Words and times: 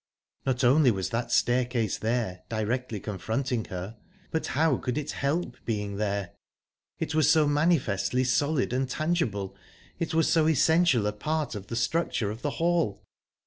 Not 0.47 0.63
only 0.63 0.89
was 0.89 1.09
that 1.11 1.31
staircase 1.31 1.99
there, 1.99 2.41
directly 2.49 2.99
confronting 2.99 3.65
her, 3.65 3.97
but 4.31 4.47
how 4.57 4.77
could 4.77 4.97
it 4.97 5.11
help 5.11 5.57
being 5.63 5.97
there? 5.97 6.31
it 6.97 7.13
was 7.13 7.29
so 7.29 7.47
manifestly 7.47 8.23
solid 8.23 8.73
and 8.73 8.89
tangible, 8.89 9.55
it 9.99 10.15
was 10.15 10.27
so 10.27 10.47
essential 10.47 11.05
a 11.05 11.13
part 11.13 11.53
of 11.53 11.67
the 11.67 11.75
structure 11.75 12.31
of 12.31 12.41
the 12.41 12.49
hall... 12.57 13.03